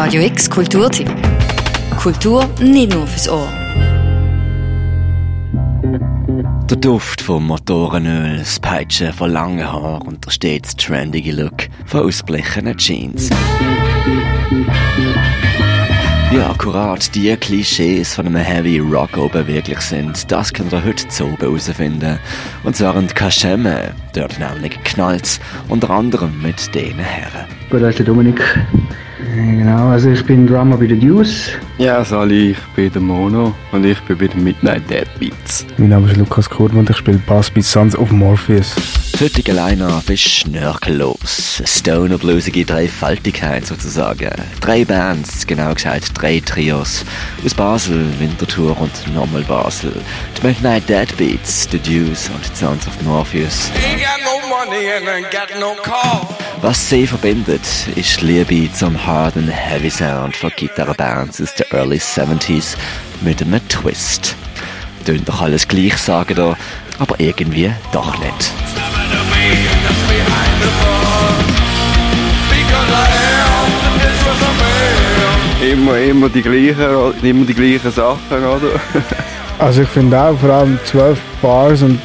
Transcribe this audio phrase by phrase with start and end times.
[0.00, 1.10] Radio X Kulturtipp.
[2.00, 3.48] Kultur nicht nur fürs Ohr.
[6.70, 12.04] Der Duft vom Motorenöl, das Peitschen von langen Haaren und der stets trendige Look von
[12.04, 13.28] ausblichenden Jeans.
[16.30, 21.08] Wie akkurat die Klischees von einem Heavy Rock oben wirklich sind, das könnt ihr heute
[21.08, 22.18] zu oben herausfinden.
[22.64, 27.46] Und zwar in Kaschemme, dort nämlich knallt unter anderem mit diesen Herren.
[27.70, 28.42] Gut, das ist der Dominik.
[29.34, 31.52] Genau, also ich bin Drummer bei den Deuce.
[31.78, 35.64] Ja, Sali, ich bin der Mono und ich bin bei den Midnight Dead Beats.
[35.78, 38.76] Mein Name ist Lukas Kurmann und ich spiele Bass bei Sons of Morpheus.
[39.20, 41.60] Heutige Line-Up ist schnörkellos.
[41.64, 44.30] Stoner-bluesige Dreifaltigkeit sozusagen.
[44.60, 47.04] Drei Bands, genau gesagt drei Trios.
[47.44, 49.92] Aus Basel, Winterthur und nochmal Basel.
[50.36, 53.72] Die Midnight Dead Beats, The Deuce und die Sons of Morpheus.
[56.62, 57.66] Was sie verbindet,
[57.96, 62.76] ist Liebe zum harten Heavy Sound von Gitarrenbands aus den Early 70s
[63.22, 64.36] mit einem Twist.
[65.04, 66.56] Tönt doch alles gleich, sagen da,
[67.00, 68.67] aber irgendwie doch nicht.
[75.60, 78.80] Immer, immer die gleichen, immer die gleichen Sachen, oder?
[79.58, 82.00] Also ich finde auch, vor allem 12 Bars und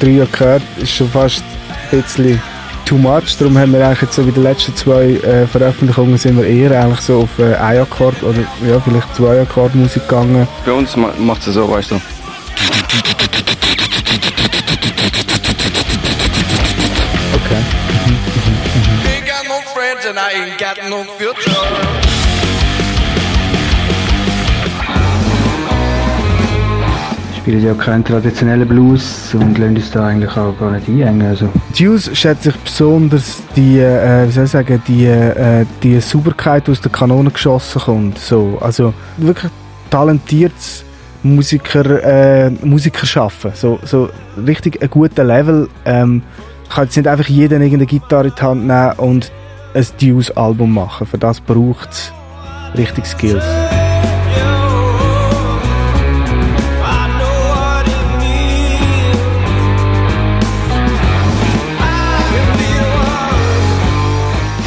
[0.00, 1.42] 3 Akkorde ist schon fast
[1.90, 2.42] ein bisschen
[2.84, 3.38] too much.
[3.38, 6.78] Darum haben wir eigentlich jetzt so bei den letzten zwei äh, Veröffentlichungen sind wir eher
[6.78, 10.46] eigentlich so auf äh, ein Akkord oder ja, vielleicht zwei Akkord Musik gegangen.
[10.66, 12.00] Bei uns ma macht es so, weißt du.
[20.26, 21.54] I ain't got no future.
[27.36, 31.28] Spielen ja keinen traditionellen Blues und lassen uns da eigentlich auch gar nicht einhängen.
[31.28, 36.68] Also, Juice schätze ich besonders die, äh, wie soll ich sagen, die, äh, die Sauberkeit,
[36.68, 38.18] die aus der Kanone geschossen kommt.
[38.18, 39.52] So, also wirklich
[39.90, 40.86] talentiertes
[41.22, 43.52] Musiker, äh, Musiker schaffen.
[43.54, 44.08] So, so
[44.46, 45.68] richtig ein guter Level.
[45.84, 46.22] Ähm,
[46.70, 49.30] kann jetzt nicht einfach jeder irgendeine Gitarre in die Hand nehmen und
[49.74, 51.06] ein Juice-Album machen.
[51.06, 52.12] Für das braucht es
[52.76, 53.44] richtig Skills.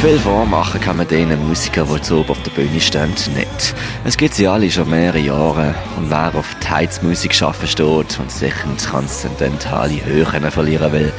[0.00, 3.74] Viel vormachen kann man denen Musikern, die zu oben auf der Bühne stehen, nicht.
[4.04, 8.30] Es gibt sie alle schon mehrere Jahre und wer auf die Heizmusik schaffen steht und
[8.30, 11.12] sich in transzendentale Höhen verlieren will,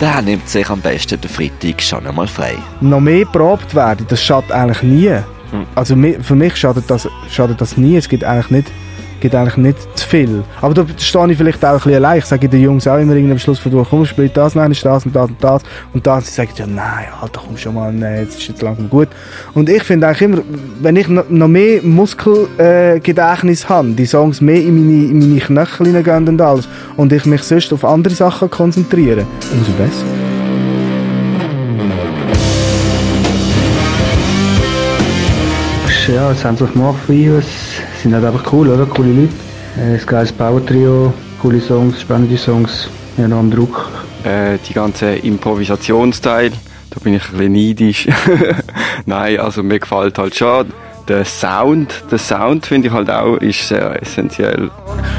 [0.00, 2.56] der nimmt sich am besten den Freitag schon einmal frei.
[2.80, 5.12] noch mehr probt werden, das schadet eigentlich nie.
[5.74, 7.96] Also mi- für mich schadet das, schadet das nie.
[7.96, 8.68] Es gibt eigentlich nicht,
[9.20, 10.42] gibt eigentlich nicht zu viel.
[10.60, 12.18] Aber da stehe ich vielleicht auch ein bisschen allein.
[12.18, 15.04] Ich sage den Jungs auch immer am Schluss von komm, spiel das, nein, ist das
[15.06, 15.62] und das und das.
[15.92, 18.88] Und dann sie sagen ja, nein, Alter, komm schon mal, nein, jetzt ist jetzt langsam
[18.88, 19.08] gut.
[19.54, 20.38] Und ich finde eigentlich immer,
[20.80, 25.86] wenn ich noch, mehr Muskelgedächtnis äh, habe, die Songs mehr in meine, in meine Knöchel
[25.86, 30.06] hineingehen und alles, und ich mich sonst auf andere Sachen konzentriere, umso besser.
[36.14, 37.69] ja, Sons of Morpheus
[38.02, 38.86] sind halt einfach cool, oder?
[38.86, 39.32] Coole Leute.
[39.76, 42.88] Äh, ein geiles Power-Trio, coole Songs, spannende Songs.
[43.16, 43.90] Ja, noch am Druck.
[44.24, 46.50] Äh, die ganze Improvisationsteil,
[46.90, 48.08] da bin ich ein bisschen neidisch.
[49.06, 50.72] Nein, also mir gefällt halt schon.
[51.08, 54.70] Der Sound, der Sound finde ich halt auch ist sehr essentiell.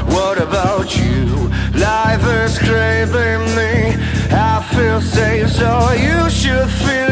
[0.08, 1.48] What about you?
[1.74, 3.94] Life is craving me.
[4.30, 7.11] I feel safe, so you should feel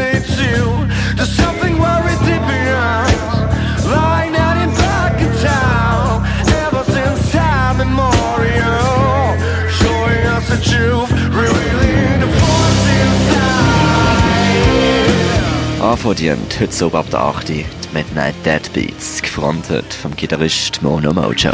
[15.91, 17.49] Anverdient heute so ab der 8.
[17.49, 21.51] die Midnight Dead Beats, gefrontet vom Gitarrist Mono Mojo.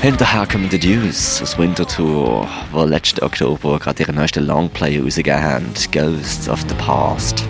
[0.00, 5.66] Hinterher kommen die Deuce aus Winterthur, die letzten Oktober gerade ihren neuesten Longplay rausgegeben haben,
[5.92, 7.44] Ghosts of the Past.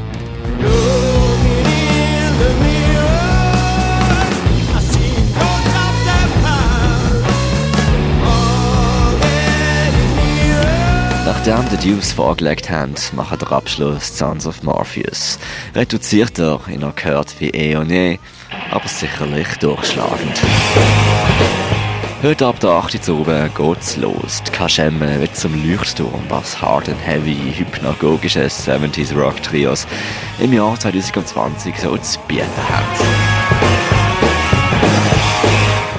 [11.44, 15.40] Nachdem die Deuce vorgelegt haben, machen der Abschluss Sons of Morpheus.
[15.74, 18.20] Reduzierter in einer gehört wie eh und je,
[18.70, 20.40] aber sicherlich durchschlagend.
[22.22, 23.08] Heute ab der 8.
[23.08, 24.40] Uhr oben geht's los.
[24.46, 29.88] Die Kaschemme wird zum Leuchtturm, was hard and heavy, hypnagogische 70s Rock Trios
[30.38, 32.86] im Jahr 2020 so zu bieten haben.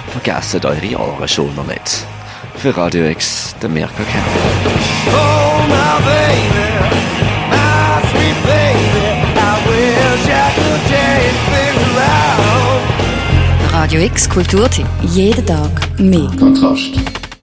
[0.08, 2.08] Vergesst eure Ohren schon noch nicht
[2.64, 4.26] für Radio X, der Merkel Camp.
[5.08, 6.70] Oh, my baby,
[7.50, 9.04] my sweet baby,
[9.36, 11.36] I wish I could change
[11.98, 13.74] around.
[13.74, 14.88] Radio X Kulturtipp.
[15.14, 16.32] Jeden Tag mehr.
[16.40, 17.03] Kontrast.